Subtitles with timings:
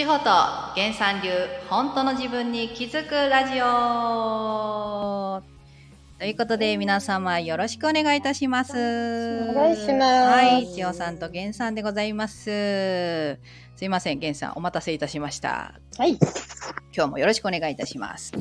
[0.00, 0.30] 地方と
[0.80, 1.28] 原産流
[1.68, 5.42] 本当の自分に気づくラジオ
[6.18, 8.72] ということで皆様よろしくお願いいたします。
[8.72, 13.38] お願いしますはい、千代さんと源さんでございます。
[13.76, 15.74] すいません、源さんお待たせいたしました。
[15.98, 16.12] はい。
[16.96, 18.32] 今日もよろしくお願いいたします。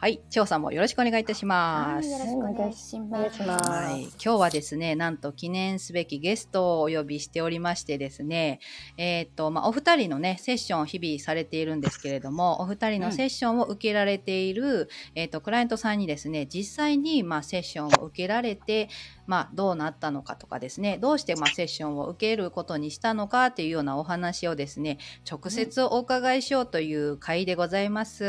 [0.00, 2.08] はい、千代さんもよろしくお願いいたします。
[2.08, 3.98] よろしくお願いしはます。
[3.98, 8.60] い、今日はですね、なんと記念すべきゲストをお呼びしておりましてですね、
[8.96, 18.90] えっ、と、まあ、お二人のね、セッションを日々されているんですけれども、お二人のセッションを受けられている、えっ、と、クライアントさんにですね、実際に、まあ、セッションを受けられて、
[19.26, 28.24] まあ、どうなったのかとかですね、どうして、まあ、セッションを受けることにしたのかっていうようなお話をですね、直接お伺いしようという回でございます。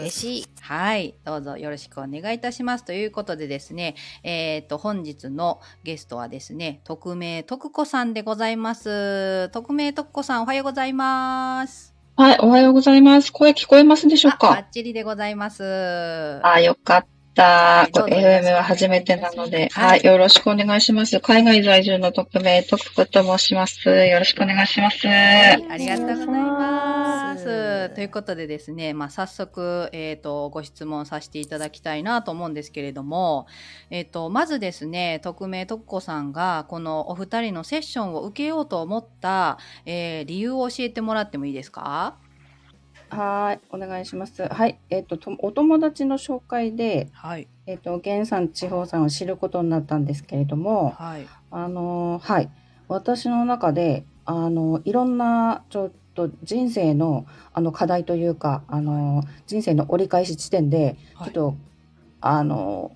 [0.00, 0.46] 嬉しい。
[0.72, 2.84] はい、どうぞよろしくお願いいたします。
[2.84, 9.50] ということでですね、えっ、と、本日のゲストはですね、匿名徳子さんでございます。
[9.50, 11.94] 匿名徳子さん、おはようございます。
[12.16, 13.34] はい、おはようございます。
[13.34, 14.48] 声聞こえますでしょうか？
[14.48, 16.40] ッチリでございます。
[16.42, 17.08] あ、よかった。
[17.08, 17.12] はい
[17.92, 21.18] FM は初めてなので、はいはい、よろしくお願いします。
[21.20, 23.88] 海外在住の匿名徳子と申します。
[23.88, 25.06] よろしくお願いします。
[25.06, 26.91] はい、ありがとうございます
[27.44, 33.46] ということでですね、まあ、早速、えっ、と、ご質問させていただきたいなと思うんですけれども、
[33.90, 42.16] えっ、と、まずですね、匿名徳子さんが、このお二人のセッションを受けようと思った、えー理由を教えてもらってもいいですか？
[43.10, 44.42] はい、お願いします。
[44.46, 47.48] はい、えっ、とと、お友達の紹介で、はい。
[47.66, 51.26] えっ、と、源さん、地方さんを知ることになったんですけれども、はい。
[51.50, 52.50] あのーはい、
[52.88, 61.30] 私の中で、あのいろんなちょっと人生のあの課題というか、あの人生の折り返し地点で、はい。
[61.32, 61.56] ちょっと、
[62.20, 62.92] あの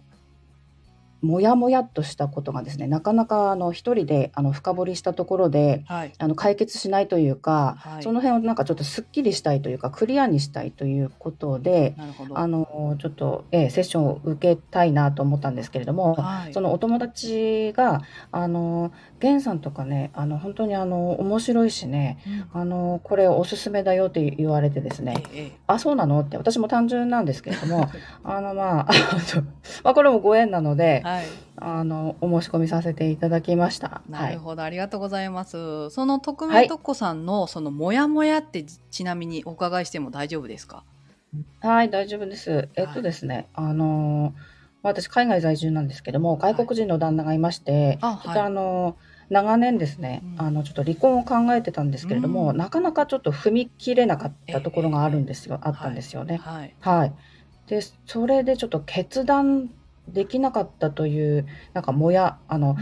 [1.26, 6.12] もやもやっとしたことがですね、なかなかあの一人であの深掘りしたところで、はい。
[6.18, 12.38] あの解決しないというか、はいその辺をなんかちょっとすっきりしたいというかクリアにしたいということで、なるほど。
[12.38, 16.54] あのちょっと、ええセッションを受けたいなと思ったんですけれども、はい。
[16.54, 22.18] そのお友達があの源さんとかねあの本当にあの面白いしね
[22.54, 26.20] うんあのこれおすすめだよって言われてですねえええあそうなの？
[26.20, 27.90] って私も単純なんですけれども
[28.24, 28.86] あのまあ
[29.84, 31.26] まあ これもご縁なのでえはい。
[31.58, 34.02] あのお申し込みさせていただきました。
[34.08, 35.90] なるほど、ありがとうございます。
[35.90, 40.84] その匿名はいとこさんの、そのモヤモヤってちちなみにお伺いしても大丈夫ですか？
[41.60, 42.68] はい、大丈夫です。
[42.76, 44.34] えっとですね、あの
[44.82, 48.52] 私海外在住なんですけども、外国人の旦那がいまして、あ、ちょっとあはい。
[48.52, 48.96] の
[49.28, 56.36] 長年ですね、うんあのちょっと離婚を考えてたんですけれども、うんなかなかちょっと踏み切れなかったところがあるんですよ、あったんですよね。
[56.36, 56.74] はい。
[56.80, 57.12] はい。
[57.66, 59.70] で、それでちょっと決断
[60.08, 62.76] できなかったというなんかもやあの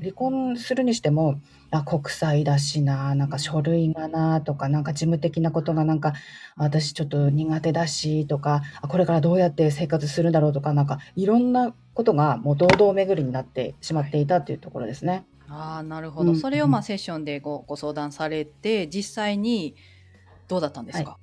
[0.00, 1.40] 離婚するにしても、
[1.70, 6.12] あ、国際だしな、なんか書類がな、とか、なんか事務的なことがなんか、
[6.56, 15.24] 私ちょっと苦手だし、とか、あこれからどうやって生活するんだろうとか、なんか、いろんなことがもう堂々巡りになってしまっていたというところですね。
[15.48, 16.32] ああ、なるほど。
[16.32, 19.76] うんそれをまあセッションでごご相談されて、実際に
[20.48, 21.16] どうだったんですか？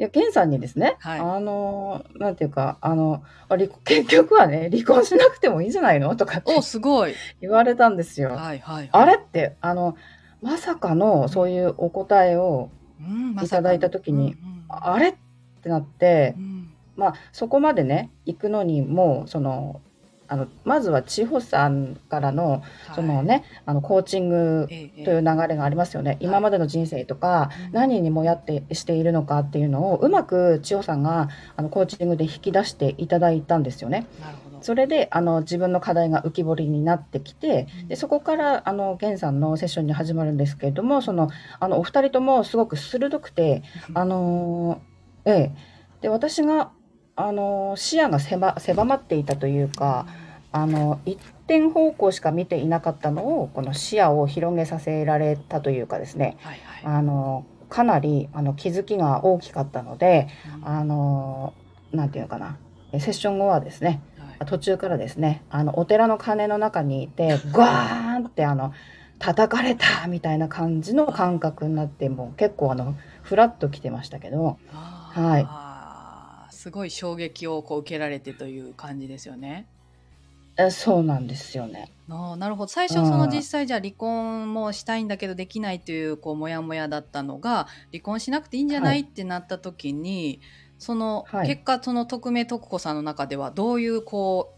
[0.00, 6.16] いや、ケンさんにですね、はいあの、なんていうか、あの、あ離結局はね、離婚しなくてもいいんじゃないの？
[6.16, 7.14] とかってお、すごい。
[7.42, 8.30] 言われたんですよ。
[8.30, 8.88] はいはい。
[8.90, 9.96] あれって、あの、
[10.40, 14.36] まさかのそういうお答えを、うん、まいただいた時に
[14.70, 15.10] あれ？
[15.10, 15.14] っ
[15.62, 19.80] てなってうん、うんまあ、そこまでね行くのにもその
[20.30, 22.62] あのまずは千穂さんからの
[22.94, 27.72] その、ね、あのコーチングという流れがありますよね、今までの人生とか、うん。
[27.72, 34.06] 何にもやってしているのかっていうのをうまく千穂さんがあのコーチングで引き出していただいたんですよね。
[34.20, 34.62] なるほど。
[34.62, 37.88] それであの自分の課題が浮き彫りになってきてうん。
[37.88, 43.62] でそこからあの源さんのセッションに始まるんですけれどもそのあのお二人ともすごく鋭くて
[43.94, 44.90] あのー
[45.24, 45.52] ええ。
[46.00, 46.70] で、私が、
[47.26, 50.06] あのー視野が狭狭まっていたというか、
[50.52, 56.96] あの、一点方向しか見ていなかったのを、この視野を広げさせられたというかですね、はいはい。
[56.96, 60.26] あのーかなり、あの、気づきが大きかったので、
[60.60, 60.68] うん。
[60.68, 62.56] あのーなんていうのかな、
[62.92, 64.48] えセッション後はですね、はい。
[64.48, 68.72] 途中からですね、あの、お寺の鐘の中にいて、 ガーンって、あの、
[69.20, 75.44] 叩かれたみたいな感じの感覚になって、もう結構あの、フラッと来てましたけど、あはい。
[75.44, 75.69] ー
[76.60, 79.66] すごい衝撃をこう受けられてという感じですよね。
[80.58, 81.90] えそうなんですよね。
[82.10, 90.40] あーなるほど最初その実際じゃあ離婚もしたいんだけどできないというこうモヤモヤだったのが離婚しなくていいんじゃない、はいってなった時に
[90.78, 94.52] その、はい結果その匿名徳子さんの中ではどういうこ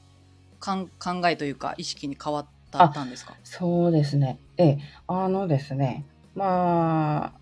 [0.56, 3.37] うかん考えというか意識に変わったんですか？
[3.44, 4.40] そうですね。
[4.56, 6.04] ええ、あのですね、
[6.34, 7.32] ま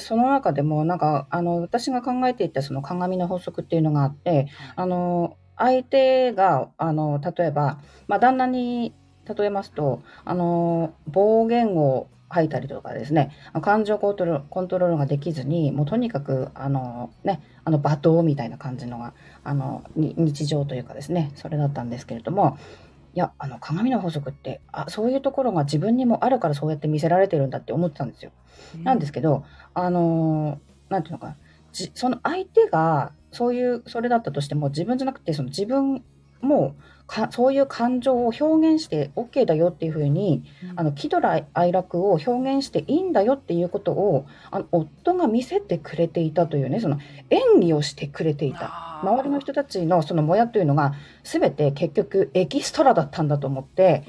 [0.00, 8.94] その中でも、なんか、あの、私が考えていたその鏡の法則っていうのがあって、あの、相手が、あの、例えば、まあ、旦那に
[9.36, 13.30] 例えますと、あの、暴言を吐いたりとかですね、
[13.62, 22.58] 感情コントロコントロールができずに、もうとにかく、あの、ね、あの、罵倒みたいな感じのが、あの、日常というかですね、それだったんですけれども、
[23.18, 28.30] いや、あの、鏡の法則って、あ、そういうところが自分にもあるからそうやって見せられてるんだって思ってたんですよ。
[28.84, 29.44] なんですけど、
[29.74, 31.36] あの、なんていうのかな、
[31.72, 36.04] じその相手がそういう、それだったとしても、自分じゃなくて、その自分
[36.42, 36.76] も
[37.08, 41.20] かそういう感情を表現して OK だよっていうふうに、うん、あの喜怒
[41.54, 46.98] 哀楽を表現していいんだよっていうことをあの夫が見せてくれていたというねその
[47.30, 49.00] 演技をしてくれていた。
[49.02, 54.04] 周りの人たちのそのもやというのが全て結局エキストラだったんだと思って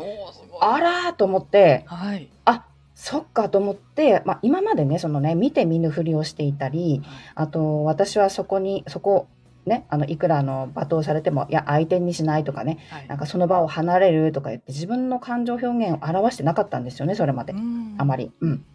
[0.60, 2.66] あらーと思って、はい、あ
[2.96, 7.02] そっかと思って、まあ、今までねそのね見て見ぬふりをしていたり
[7.36, 9.28] あと私はそこにそこ
[9.70, 17.54] ね、あのいくらあの罵倒されても、いや、相手にしないとかね、はい、なんかその場を離れるとか言って、自分の感情表現を表してなかったんですよね、それまで。
[17.98, 18.34] あまり。
[18.42, 18.66] うん。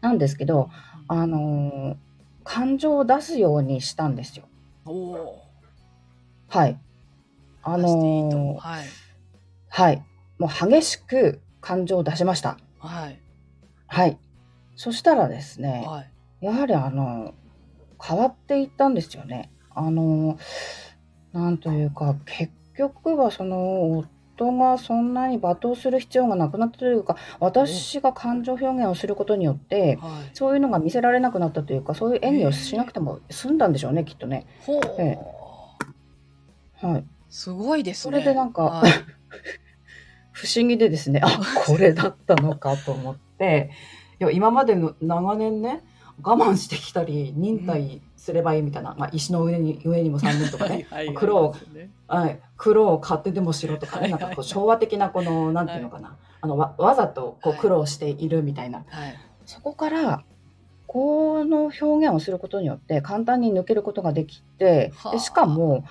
[0.00, 0.70] なんですけど、
[1.08, 1.96] あのー、
[2.44, 4.44] 感情を出すようにしたんですよ。
[6.48, 6.78] はい。
[7.62, 8.84] あのー、はい。
[9.68, 10.04] はい。
[10.38, 12.58] もう激しく感情を出しました。
[12.78, 13.20] はい。
[13.86, 14.18] はい。
[14.76, 17.34] そしたらですね、はい、やはりあの、
[18.02, 19.50] 変わっていったんですよね。
[19.74, 20.38] あの、
[21.32, 24.04] なんというか、結局はその
[24.36, 30.30] 夫がそんなに罵倒する必要がなくなったというか、私が感情表現をすることによって、はい。
[30.34, 34.46] そういうのが見せられなくなったというか、そういう演技をしなくても済んだんでしょうね、きっとね。
[34.60, 35.18] ほえ
[36.82, 36.86] え。
[36.86, 37.04] はい。
[37.28, 38.90] すごいですそれでなんか、はい。
[40.32, 41.28] 不思議でですね、あ、
[41.66, 43.70] これだったのかと思って、
[44.20, 45.82] いや、今までの長年ね、
[46.22, 50.86] 我慢してきたり、忍耐すればいいみたいな、まあ、石の上に上にも3人とかね。
[51.14, 51.56] 黒を、
[52.06, 60.24] はい、黒を買ってでもしろとかね、なんかこう昭和的なこのなんていうのかな、はい、あのわわざとこう苦労しているみたいな、はい、そこから
[60.86, 65.84] この表現をすることによって簡単に抜けることができてでしかも、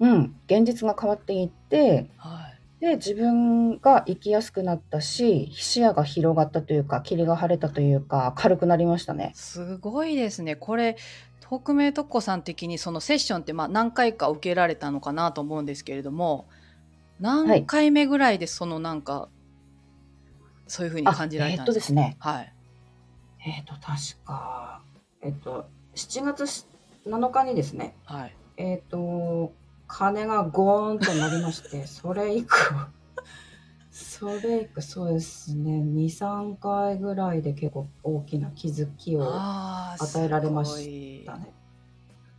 [0.00, 2.45] うん、現実が変わっていって、はい
[2.80, 9.32] で、自分が生きやすくなったし、視野が広がったというか、霧が晴れたというか、軽くなりましたね。
[9.34, 10.56] すごいですね。
[10.56, 10.96] これ、
[11.40, 16.46] 匿名特攻さん的にそのセッションってまあ何回か受けられたのかなと思うんですけれども、
[17.20, 19.28] 何回目ぐらいでそのなんか、
[20.66, 22.16] そういうふうに感じられたんですか、えー、っとですね。
[22.18, 22.52] はい。
[23.46, 24.82] えっ、と、確か、
[25.22, 26.66] えっ、と、7月
[27.06, 28.36] 7日にですね、はい。
[28.56, 29.52] えっ、と、
[29.86, 32.48] 金がゴーンとなりまして、 それ以降、
[33.90, 41.52] それ以降、そうですね、2、3回ぐらいで結構大きな気づきを与えられましたね。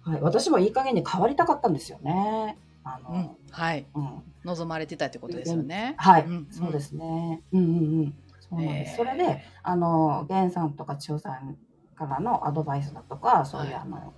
[0.01, 2.57] はい、私もいい加減に変わりたかったんですよね。
[2.83, 5.95] あの、うん、はい、うん、望まれてたってことですよね。
[5.97, 7.41] はい、うん、そうですね。
[7.51, 8.15] うんうんうん。
[8.39, 8.91] そうなんです。
[8.91, 11.57] えー、それで、あの、源さんとか千代さん
[11.95, 14.13] からのアドバイスだとか、そういう、はい、あの、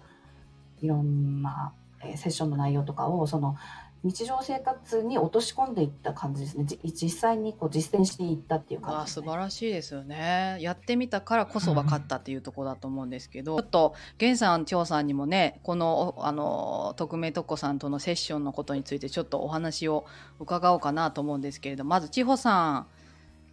[0.82, 1.74] いろんな
[2.04, 3.56] えセッションの内容とかをその
[4.02, 6.66] 日常生活に落とし込んでいった感じですね。
[6.66, 10.58] 実際にこう実践していったっていう感じ、ね、あ素晴らしいですよね。
[10.62, 20.06] やってみたからこそ分かったっていうところだと思うんですけど、うん、ちょっと源さん張さんにもねこのあの匿名特攻さんとのセッションのことについてちょっとお話を
[20.40, 22.88] 伺おうかなと思うんですけれどまず千穂さん。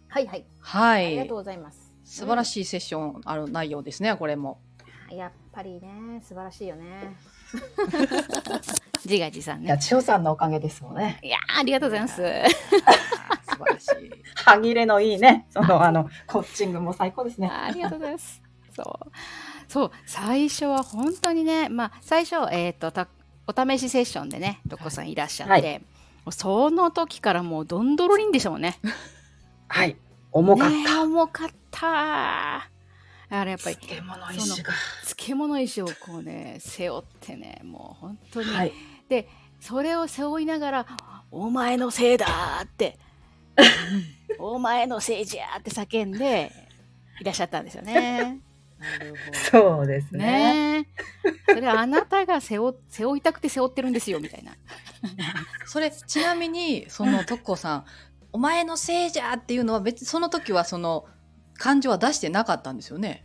[0.07, 0.45] はいはい。
[0.61, 1.07] はい。
[1.07, 1.91] ありがとうございます。
[2.05, 4.61] 素晴らしいセッションある内容ですねこれも。
[5.11, 7.17] やっぱりね素晴らしいよね
[9.05, 9.67] 自画自賛ね。
[9.67, 11.19] いや、千代さんのおかげですもんね。
[11.23, 12.15] いやありがとうございます。
[12.15, 14.11] 素晴らしい。
[14.35, 17.49] 歯切れのいいね、その、あの、コーチングも最高ですね。
[17.49, 18.41] ありがとうございます。
[18.75, 19.11] そう。
[19.67, 23.07] そう、最初は本当にね、まあ、最初、えっ、ー、と、た、
[23.47, 25.81] お試しセッションでね、どこさんいらっしゃって、はい、
[26.31, 28.79] その時からもうどんどろりんでしたもんね。
[29.67, 29.97] はい。
[30.31, 30.75] 重かった。
[30.75, 32.69] ね、重かった。
[33.29, 38.71] あれやっぱり漬物石が漬物石をこうね背負ってねもう本当に、はい、
[39.09, 39.27] で
[39.59, 40.85] それを背負いながら
[41.31, 42.27] 「お前のせいだ!」
[42.63, 42.97] って
[44.39, 46.51] 「お前のせいじゃ!」って叫んで
[47.19, 48.39] いらっしゃったんですよね。
[49.51, 50.83] そうですね。
[50.83, 50.87] ね
[51.47, 54.55] それあなたが背負背負いたくて背負ってるんですよみたいな。
[55.65, 57.85] それちなみにその特攻さん
[58.31, 61.05] 「お前のせいじゃ!」っていうのは別その時はその
[61.57, 63.23] 感情は出してなかったんですよね。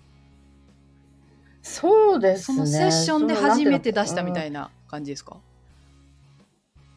[1.62, 2.56] そうですね。
[2.56, 5.38] そのセッションで初めて出したみたいな感じですか、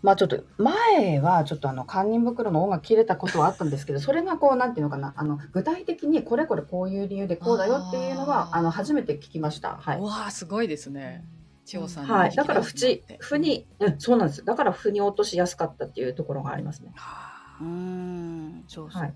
[0.01, 9.77] まあちょっと前はちょっとあの堪忍袋の音が切れたことはあったんですけど それがこうなんていうのかなあの具体的にこれこれこういう理由でこうだよっていうのはあの初めて聞きました。
[9.77, 10.01] はい。
[10.01, 11.25] わあすごいですね。
[11.65, 12.36] 千代さんにはい。
[12.36, 14.46] だから縁てもらって腑にうんそうなんです。
[14.46, 16.92] だから腑に落としやすかったっていうところがありますね。
[16.96, 19.13] はうーんそうそう、はい。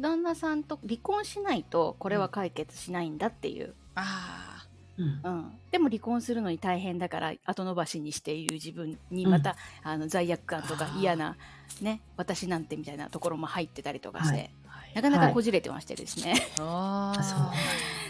[0.00, 4.66] 旦那さんと離婚しないとこれは解決しないんだっていう、あ
[4.98, 5.52] うんうん。
[5.70, 11.36] でも離婚するのに大変だから後延ばしにしている自分にまた、あの罪悪感とか嫌な
[11.80, 14.50] ね私なんてみたいなところも入ってたりとかして、はい。
[14.66, 14.92] あ、はい。
[14.94, 17.22] なかなかこじれてましてですね、 ああ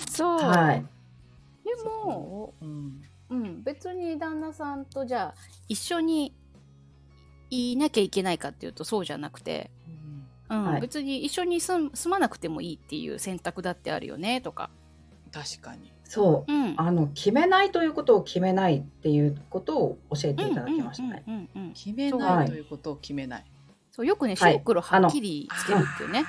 [0.09, 0.41] そうー。
[0.41, 0.87] そう、はい。
[1.65, 3.03] でも、うん。
[3.31, 5.35] うん、別に旦那さんとじゃあ
[5.67, 6.35] 一緒に
[7.49, 9.71] いなきゃいけないかっていうとそうじゃなくて、
[10.53, 10.65] うん。
[10.65, 10.81] はい。
[10.81, 14.71] 別に一緒に住住まなくてもいいっていう選択だってあるよねとか、
[15.33, 15.91] 確かに。
[16.05, 16.53] そう。
[16.53, 21.49] うん、あの決めないということを決めないっていうことを教えていただきましたね。
[21.75, 23.45] 決めないということを決めない。
[23.91, 24.53] そうよくねはい。
[24.53, 26.25] 白黒はっきりつけるっていうね、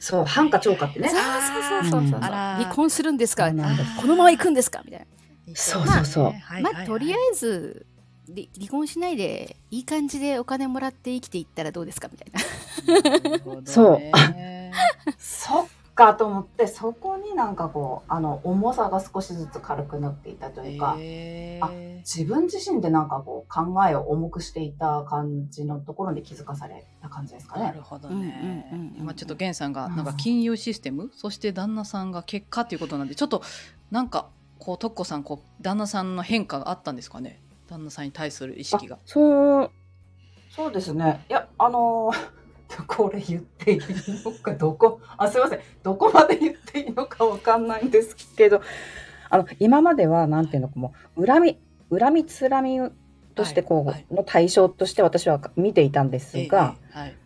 [0.00, 1.08] そう、反価超過ってね。
[1.08, 1.26] そうそ
[1.58, 2.20] うそうそうそう。
[2.20, 3.50] 離婚するんですか？
[3.50, 4.82] このまま行くんですか？
[4.84, 5.06] みたいな、
[5.54, 6.32] そうそうそう。
[6.62, 7.86] まあとりあえず
[8.28, 12.08] 離離婚しないでいい感じでお金もらって生きていったらどうですか？
[12.08, 13.62] みたいな。
[13.62, 14.00] ずそう。
[15.18, 20.96] そっかと思って、そこになんかこう、あの、重さが少しずつ軽くなっていたというか、
[21.60, 21.70] あ
[22.00, 27.64] 自分自身でなんかこう考えを重くしていた感じのところに気づかされた感じですかね。
[27.64, 28.64] なるほどね。
[28.72, 28.96] うんうんうんうん。
[28.96, 33.42] 今ちょっと源さんがうんなんか金融システム、そして旦那さんが結果ということなんで、ちょっと
[33.90, 34.28] なんか
[34.60, 37.40] こう徳子さんこう旦那さんの変化があったんですかね？
[37.68, 38.98] 旦那さんに対する意識があ。
[39.04, 39.70] そう、
[40.50, 41.24] そうですね。
[41.28, 42.38] いや、あのー
[42.86, 43.80] これ言っていい
[44.24, 45.60] のか、どこ、あ、すいません。
[45.82, 48.60] どこまで言っていいのかわかんないんですけど、
[49.30, 51.58] あの、今までは、なんていうのかもう、恨み、
[51.98, 52.78] 恨みつらみ
[53.34, 57.16] として、こう、はいはいの対象として私は見ていたんですが、ええはい。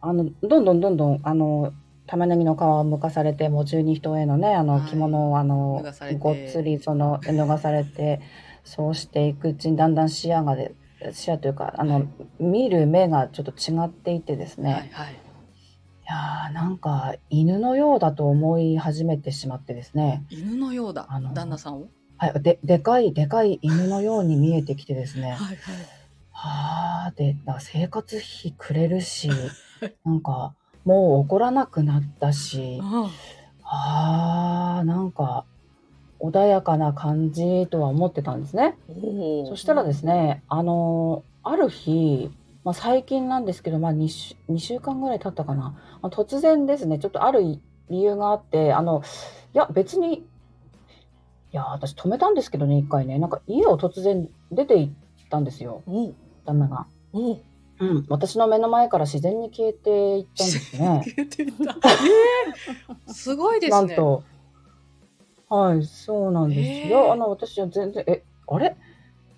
[0.00, 1.72] あの、どんどんどんどん、あの、
[2.06, 8.20] 玉ねぎの皮を剥かされて、もう十二人へのね、あの、はい着物を、あの脱がされて、ごっつり、その、脱がされて、
[8.64, 10.74] そうしていくうちに、だんだん視野がで、
[11.12, 12.06] 視野というか、あの、
[12.38, 15.14] 見る目がちょっと違っていてですね、はいはい。
[15.14, 21.88] いやーなんか、犬のようだと思い始めてしまってですね、犬のようだあの旦那さんを？
[22.16, 25.76] はい、で、でかい、でかい犬のように見えてきてですね、は いはい。
[26.30, 29.30] はあ、で、生活費くれるし、
[30.04, 30.54] なんか、
[30.84, 33.10] もう怒らなくなったし、あ
[33.62, 35.46] ああ、なんか、
[36.24, 38.76] 穏やかな感じとは思ってたんですね。
[39.48, 42.30] そしたらですね、あのーある日、
[42.64, 45.74] まあ、最近なんですけど、まあ2週、2週間ぐらい経ったかな。
[46.00, 47.42] あ突然ですね、ちょっとある
[47.90, 49.02] 理由があって、あの、
[49.54, 50.22] いや、別に、い
[51.52, 54.92] や、私止めたんですけどね、一回ね、なんか家を突然出て行っ
[55.28, 55.82] たんですよ。
[56.46, 56.86] 旦那が。
[57.80, 61.02] うん、私の目の前から自然に消えていったんですね。
[61.18, 63.88] えーすごいですね。
[63.88, 64.22] なんと。
[65.48, 66.60] はい、そうなんです。
[66.60, 68.76] えーいや、あの、私は全然、え、あれ？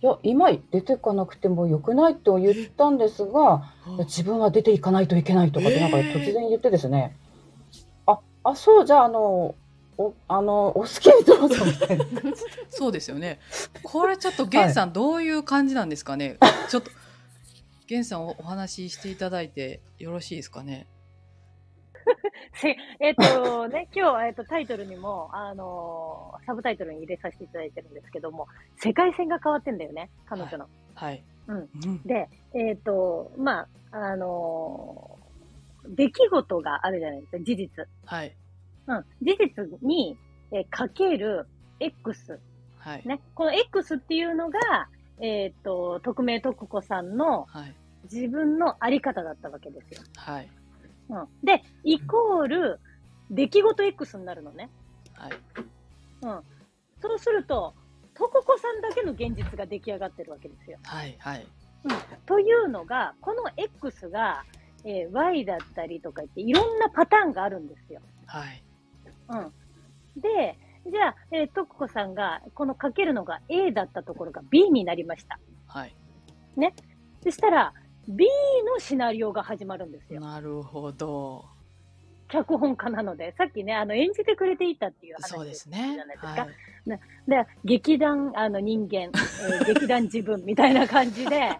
[0.02, 7.16] いや、今出てかなくてもよくないと言ったんですが、いや自分は出ていかないといけないとかって、なんかえー突然言ってですね、
[8.06, 9.54] あ、あ、そう、じゃあ、あの、
[9.98, 12.04] お、あの、お好きにどうぞみたいな。
[12.68, 13.40] そうですよね。
[13.82, 16.36] これちょっと源さんどういう感じなんですかね？
[16.68, 16.90] ちょっと
[17.88, 20.86] 源さんおお話ししていただいてよろしいですかね？
[22.54, 28.46] せえっ、とね、 今日、えっと、タイトルにも、あのーサブタイトルに入れさせていただいてるんですけども、
[28.76, 30.68] 世界線が変わってんだよね、彼女の。
[30.94, 31.24] はい。
[31.48, 32.02] うんうん。
[32.04, 35.26] で、えっ、と、まあ、あのー
[35.88, 37.88] 出来事があるじゃないですか、事実。
[38.04, 38.36] はい。
[38.88, 39.04] うん。
[39.22, 40.18] 事実に、
[40.52, 41.46] えーかける
[41.80, 42.38] X。
[42.78, 43.06] はい。
[43.06, 43.20] ね。
[43.34, 44.58] この X っていうのが、
[45.20, 47.74] えっ、と、匿名徳子さんのはい。
[48.04, 50.02] 自分のあり方だったわけですよ。
[50.16, 50.48] はい。
[51.08, 51.28] うん。
[51.42, 52.80] で、イコール、
[53.30, 54.70] 出来事 X になるのね。
[55.14, 55.32] はい。
[56.22, 56.40] うん。
[57.00, 57.74] そうすると、
[58.14, 60.78] とここさんだけの現実が出来上がってるわけですよ。
[60.84, 61.16] はい。
[61.18, 61.46] はい。
[62.24, 64.44] というのが、この X が、
[64.84, 68.00] えー Y だったりとか言って、いろんなパターンがあるんですよ。
[68.26, 68.62] はい。
[69.28, 70.20] うん。
[70.20, 70.56] で、
[70.90, 75.38] じゃあ、えー、とここさんが、このかけるのが A だったところが B になりました。
[75.66, 75.94] はい。
[77.22, 77.72] そしたら、
[78.08, 78.26] B
[78.74, 80.20] のシナリオが始まるんですよ。
[80.20, 81.44] なるほど。
[82.28, 86.26] 脚本家なので、さっきね、あの、演じてくれていたっていう話そうですじねゃないですか。
[86.28, 86.48] はい。
[87.28, 91.50] で、劇団、あの人間、えー 劇団自分みたいな感じで、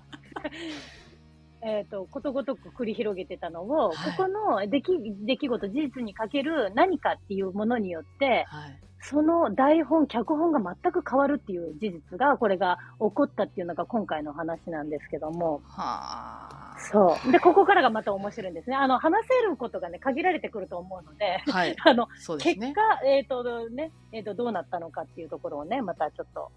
[1.63, 8.81] えっと、ことごとく繰り広げてたのを、はいここの出来出来事、事実にかける何かっていうものによって、はい。
[9.09, 15.63] その台本、脚本が全く変わるっていう事実が、これが起こったっていうのが今回の話なんですけども。
[15.65, 16.77] はあ。
[16.91, 17.31] そう。
[17.31, 18.75] で、ここからがまた面白いんですね。
[18.75, 21.77] あの、話せることがね、限られてくると思うので、はい。
[21.87, 22.67] あの、そうですね。
[22.69, 26.51] 結果、えっ、とね、えっ、と、どうなったのかっていうところをね、またちょっと。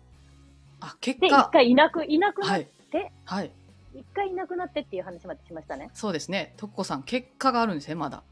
[0.80, 1.50] あ、結で、一果。
[1.54, 2.68] 回いなく、いなくなっはい。
[2.92, 3.52] て、はい。
[3.94, 5.92] 一、回いなくなってっていう話までしましたね。
[5.94, 6.56] そうですね。
[6.58, 8.24] とっこさん、結果があるんですね、まだ。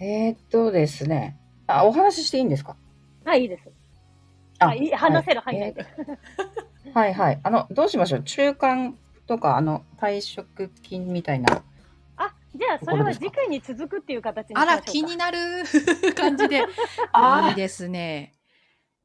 [0.00, 1.38] えーっとですね。
[1.78, 2.76] あ、お話ししていいんですか？
[3.24, 3.68] はい、いいです。
[4.58, 5.86] あはい、話せる範囲内で。
[6.94, 7.40] はいはい。
[7.42, 8.22] あの、どうしましょう？
[8.22, 11.62] 中間とか、あの、退職金みたいな。
[12.16, 15.38] あ、じゃあ、それは次回に続くっていう形にしまあ、しょうから気になる
[16.14, 16.64] 感じで。
[17.12, 18.32] あーいいですね。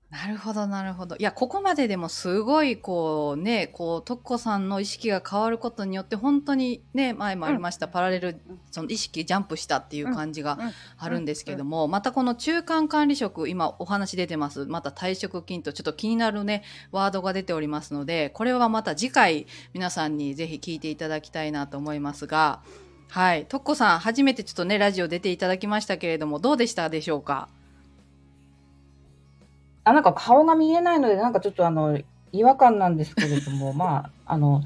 [0.09, 1.17] なるほど、なるほど。
[1.17, 8.39] いや、ここまででもすごい、こうね、こう、とっこさんの意識が変わることによって、本当にね、前もありました、パラレル、
[8.71, 10.71] その意識ジャンプしたっていう感じがうん。
[10.97, 14.65] あるんですけども、またこの中間管理職、今お話出てます。
[14.65, 22.61] また退職金とちょっと気になるね、ワードが出ておりますので、これはまた次回、皆さんにぜひ聞いていただきたいなと思いますが、
[23.09, 23.45] はい。
[23.45, 27.49] とっこさん、初めてちょっとね、ラジオ出ていただきましたけれども、どうでしたでしょうか？
[29.87, 31.99] あ、なんか顔が見えないので、なんかちょっとあの、
[32.31, 34.61] 違和感なんですけれども、 まあ、あの、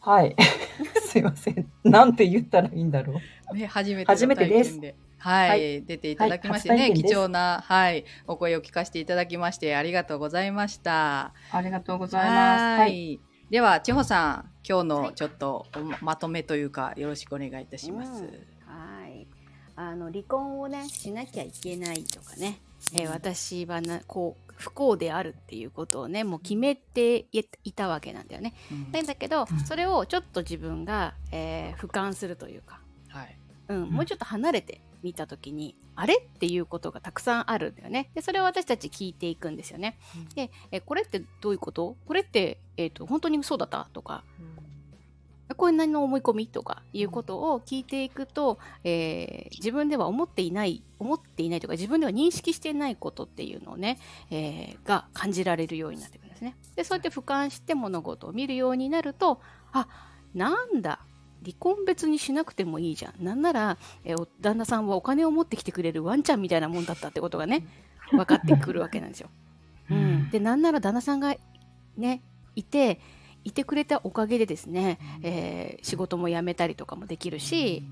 [0.00, 0.34] はい。
[1.06, 1.70] すいません。
[1.84, 3.20] なんて言ったらいいんだろ
[3.52, 3.56] う。
[3.56, 4.80] ね、初めての初めてです。
[5.18, 11.32] はい、はい出ていただきましてね、はい貴重な、はい、お声を聞かせていただきまして、ありがとうございました。
[11.52, 12.80] ありがとうございます。
[12.80, 13.20] はい。
[13.48, 18.10] では、千穂さん、今日はいのちょっとおままとめというか、よろしくお願いいたします。
[18.10, 19.26] うんはい。
[19.76, 22.58] あの離婚をねしなきゃいけないとかね、
[22.94, 28.54] えー私はなこう不幸であるっていうことをねもう決めていいたわけなんだよね。
[28.70, 28.92] うん。
[28.92, 29.60] なんだけどうん。
[29.60, 33.36] それをちょっと自分が、えー俯瞰するというか、はい。
[33.68, 36.16] うん、もうちょっと離れてみた時にあれ？
[36.16, 38.10] っていうことがたくさんあるんだよね。
[38.14, 39.98] でそれを私たち聞いていくんですよね。
[40.34, 41.96] でえこれってどういうこと？
[42.06, 43.88] これって、えー、と本当にそうだった？
[43.92, 44.24] とか
[45.54, 53.98] これ何の思い込みとかいうことを聞いていくと、えー自分では思っていない思っていないとか自分では認識していないことっていうのをね、
[54.30, 56.56] えーが感じられるようになってくるんですね。
[56.74, 59.40] でそうやって俯瞰して物事を見るようになると
[59.72, 59.88] あ
[60.34, 61.00] なんだ
[61.44, 67.66] 離婚別にしなくてもいいじゃんなんなら、えーお旦那さんはお金を持ってきてくれるワンちゃんみたいなもんだったってことがね
[68.10, 69.30] 分かってくるわけなんですよ。
[69.90, 71.36] うん、でなんなら旦那さんが
[71.96, 72.22] ね
[72.56, 73.00] いて
[73.44, 77.84] いてくれたおかげでですね、えー仕事も辞めたりとかもできるし、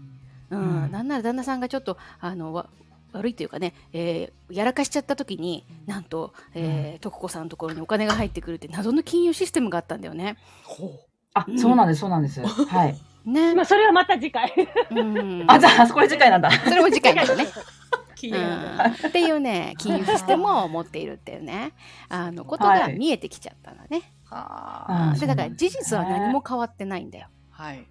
[0.51, 2.69] うんうんなんなら旦那さんがちょっとあのわ
[3.13, 10.37] 悪いというかね、えーやらかしちゃった時になんと、えー、徳子さんのところにお金が入ってくるって謎の金融システムがあったんだよね。
[10.65, 10.91] ほ
[11.35, 12.41] あ、そうなんです、そうなんです。
[12.45, 12.97] はい。
[13.25, 14.53] ねまあ、それはまた次回。
[14.91, 16.51] うん、あ、じゃあ、これ次回なんだ。
[16.51, 17.47] それも次回なのね。
[18.29, 18.37] う。
[18.37, 21.73] ん、っていうね金融システムを持っているっていうね
[22.09, 23.89] あのことが見えてきちゃったのね。
[23.91, 23.97] は
[24.31, 27.29] あでだから事実は何も変わってないんだよ。
[27.51, 27.87] はい。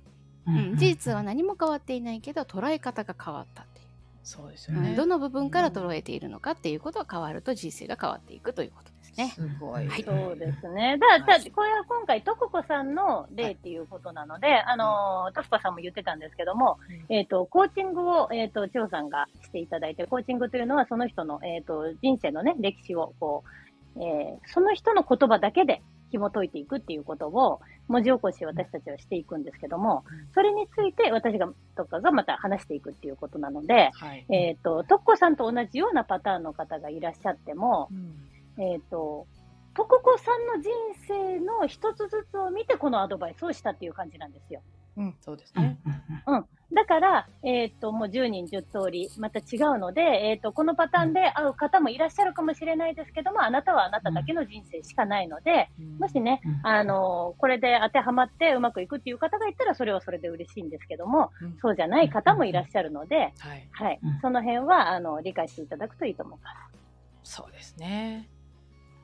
[0.48, 3.86] うん、事実は何も変わっていないけど捉え方が変わったっていう。
[4.24, 4.92] そうですよね。
[4.92, 9.32] うんどの部分から捉えているのかっていうことが変わると人生が変わっていくということですね。
[9.36, 9.88] すごい。
[9.88, 10.98] はいそうですね。
[10.98, 16.78] だだこれは今回、とここさんの例っていうことなので、あの、とここさんも言ってたんですけども、
[17.10, 23.50] えっ、と、コーチングを、えっ、と、千代さんがしていただいて、コーチングというのはその人の、えっ、と、人生のね、歴史を、こう、
[24.02, 34.26] えーその人の言葉だけで紐解いていくっていうことを、文字起こし私たちはしていくんですけども、それについて私が、とかがまた話していくっていうことなので、はい。
[34.30, 37.90] えっ、と、とっこさんと同じようなパターンの方がいらっしゃっても、
[38.58, 39.28] うんえっ、と、
[39.76, 40.72] とここさんの人
[41.08, 44.62] 生の一つずつを見てこのアドバイスをしたっていう感じなんですよ。
[44.98, 45.54] うん、そうです
[46.28, 46.46] うん
[46.90, 56.60] から、えっ、と、もう10人10通り、また違うので、えっ、と、このパターンで会う方もいらっしゃるかもしれないですけども、あなたはあなただけの人生しかないので、もしね、うん。
[56.64, 61.58] あのこれで当てはまってうまくいくっていう方がいたら、それはそれで嬉しいんですけども、うん。
[61.62, 63.34] そうじゃない方もいらっしゃるので、
[63.72, 64.00] はい。
[64.22, 66.50] その辺は、あの、理解していただくといいと思いま
[67.24, 67.36] す。
[67.36, 68.28] そうですね。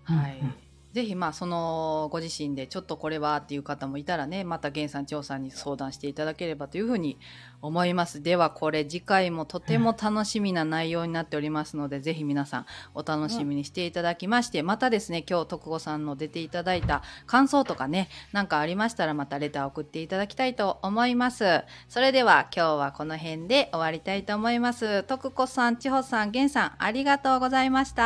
[0.10, 0.16] うん。
[0.16, 0.66] はい。
[0.96, 7.20] ぜひまあそのご自身でちょっとこれはっていう方もいたらねまた源さん張さんに相談していただければというふうに
[7.66, 28.06] 思いますではこれ次回もとても楽しみな内容になっておりますので、ぜひ皆さんお楽しみにしていただきまして、またですね今日徳子さんの出ていただいた感想とかね何かありましたらまたレター送っていただきたいと思いますそれでは今日はこの辺で終わりたいと思います徳子さん千穂さん源さんありがとうございました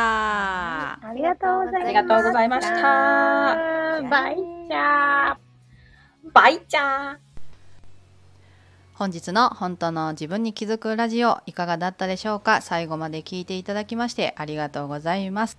[1.02, 1.84] ありがとうございます。
[1.84, 2.80] ありがとうございました。
[4.08, 5.36] バイチャー。
[6.32, 7.29] バイチャー。
[9.00, 12.60] 本日の本当の自分に気づくラジオいかがだったでしょうか？
[12.60, 15.56] 最後まで聞いていただきましてありがとうございます。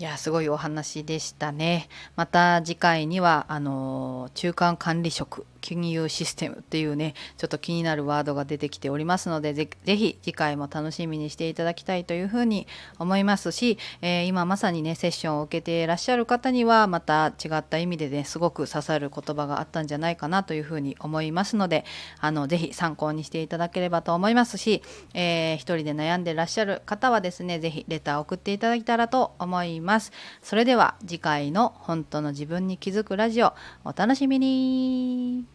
[0.00, 1.88] いやすごいお話でしたね。
[2.16, 12.66] また次回にはあの中間管理職金融システムっていうねちょっと気になるワードが出てきておりますのでぜひ次回も楽しみにしていただきたいというふうに
[12.98, 21.86] 思いますし、えー、今まさにねセッションを受けていらっしゃる方にはまた違った意味でねすごく刺さる言葉があったんじゃないかなというふうに思いますので
[22.20, 24.82] あのぜひ参考にしていただければと思いますし、
[25.14, 30.12] えー、人で悩んでらっしゃる方はですねぜひレターを送っていただけたらと思います。
[30.42, 35.53] それでは次回の本当の自分に気づくラジオお楽しみに